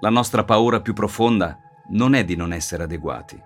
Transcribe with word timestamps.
La 0.00 0.10
nostra 0.10 0.44
paura 0.44 0.82
più 0.82 0.92
profonda 0.92 1.58
non 1.88 2.14
è 2.14 2.22
di 2.22 2.36
non 2.36 2.52
essere 2.52 2.82
adeguati. 2.82 3.42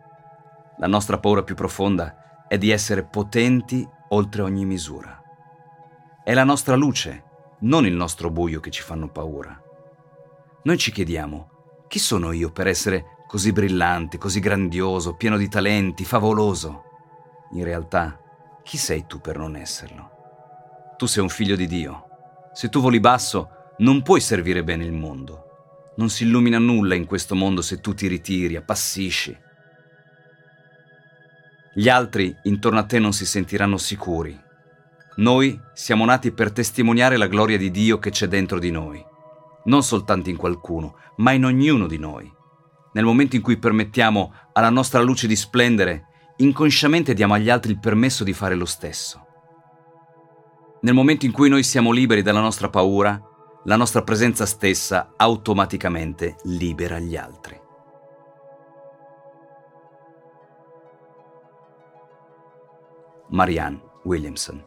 La 0.79 0.89
nostra 0.89 1.19
paura 1.19 1.45
più 1.45 1.55
profonda 1.55 2.45
è 2.49 2.59
di 2.59 2.71
essere 2.71 3.05
potenti 3.05 3.89
oltre 4.09 4.43
ogni 4.43 4.64
misura. 4.64 5.23
È 6.25 6.35
la 6.35 6.43
nostra 6.43 6.75
luce, 6.75 7.25
non 7.61 7.86
il 7.86 7.94
nostro 7.94 8.31
buio 8.31 8.58
che 8.58 8.71
ci 8.71 8.82
fanno 8.82 9.08
paura. 9.08 9.57
Noi 10.64 10.77
ci 10.77 10.91
chiediamo, 10.91 11.85
chi 11.86 12.00
sono 12.00 12.32
io 12.32 12.50
per 12.50 12.67
essere 12.67 13.25
così 13.29 13.53
brillante, 13.53 14.19
così 14.19 14.41
grandioso, 14.41 15.14
pieno 15.14 15.36
di 15.36 15.49
talenti, 15.49 16.05
favoloso? 16.05 16.82
In 17.53 17.63
realtà, 17.63 18.19
chi 18.64 18.77
sei 18.77 19.07
tu 19.07 19.21
per 19.21 19.39
non 19.39 19.55
esserlo? 19.55 20.11
Tu 20.96 21.07
sei 21.07 21.22
un 21.22 21.29
figlio 21.29 21.55
di 21.55 21.69
Dio. 21.69 22.07
Se 22.53 22.69
tu 22.69 22.80
voli 22.80 22.99
basso, 22.99 23.75
non 23.79 24.03
puoi 24.03 24.21
servire 24.21 24.64
bene 24.64 24.85
il 24.85 24.93
mondo. 24.93 25.50
Non 25.96 26.08
si 26.08 26.25
illumina 26.25 26.58
nulla 26.58 26.94
in 26.94 27.07
questo 27.07 27.35
mondo 27.35 27.62
se 27.62 27.80
tu 27.80 27.94
ti 27.94 28.07
ritiri, 28.07 28.57
appassisci. 28.57 29.36
Gli 31.75 31.89
altri 31.89 32.34
intorno 32.44 32.78
a 32.78 32.84
te 32.84 32.98
non 32.98 33.12
si 33.12 33.25
sentiranno 33.27 33.77
sicuri. 33.77 34.39
Noi 35.16 35.61
siamo 35.75 36.05
nati 36.05 36.33
per 36.33 36.53
testimoniare 36.53 37.16
la 37.16 37.27
gloria 37.27 37.58
di 37.58 37.70
Dio 37.70 37.98
che 37.98 38.11
c'è 38.11 38.27
dentro 38.27 38.58
di 38.58 38.70
noi, 38.70 39.05
non 39.64 39.83
soltanto 39.83 40.30
in 40.30 40.36
qualcuno, 40.36 40.96
ma 41.16 41.33
in 41.33 41.44
ognuno 41.44 41.86
di 41.86 41.98
noi. 41.98 42.30
Nel 42.92 43.05
momento 43.05 43.36
in 43.36 43.42
cui 43.42 43.58
permettiamo 43.58 44.33
alla 44.52 44.70
nostra 44.70 45.00
luce 45.00 45.27
di 45.27 45.36
splendere, 45.36 46.06
inconsciamente 46.38 47.14
diamo 47.14 47.34
agli 47.34 47.50
altri 47.50 47.72
il 47.72 47.78
permesso 47.78 48.24
di 48.24 48.33
fare 48.33 48.55
lo 48.55 48.64
stesso. 48.64 49.27
Nel 50.83 50.94
momento 50.94 51.27
in 51.27 51.33
cui 51.33 51.48
noi 51.48 51.62
siamo 51.62 51.92
liberi 51.92 52.22
dalla 52.22 52.41
nostra 52.41 52.68
paura, 52.68 53.20
la 53.64 53.77
nostra 53.77 54.03
presenza 54.03 54.47
stessa 54.47 55.12
automaticamente 55.16 56.36
libera 56.44 56.98
gli 56.98 57.16
altri. 57.16 57.61
Marianne 63.28 63.80
Williamson 64.05 64.64